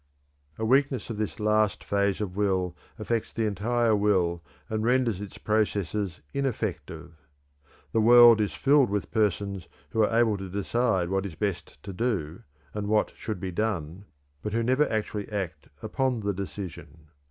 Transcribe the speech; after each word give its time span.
A 0.57 0.65
weakness 0.65 1.11
of 1.11 1.19
this 1.19 1.39
last 1.39 1.83
phase 1.83 2.21
of 2.21 2.35
will 2.35 2.75
affects 2.97 3.31
the 3.31 3.45
entire 3.45 3.95
will 3.95 4.41
and 4.67 4.83
renders 4.83 5.21
its 5.21 5.37
processes 5.37 6.21
ineffective. 6.33 7.13
The 7.91 8.01
world 8.01 8.41
is 8.41 8.55
filled 8.55 8.89
with 8.89 9.11
persons 9.11 9.67
who 9.91 10.01
are 10.01 10.17
able 10.17 10.37
to 10.37 10.49
decide 10.49 11.09
what 11.09 11.27
is 11.27 11.35
best 11.35 11.83
to 11.83 11.93
do, 11.93 12.41
and 12.73 12.87
what 12.87 13.13
should 13.15 13.39
be 13.39 13.51
done, 13.51 14.05
but 14.41 14.53
who 14.53 14.63
never 14.63 14.89
actually 14.89 15.31
act 15.31 15.67
upon 15.83 16.21
the 16.21 16.33
decision. 16.33 17.09